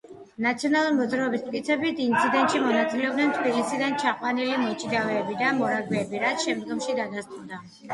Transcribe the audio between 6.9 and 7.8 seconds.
დადასტურდა.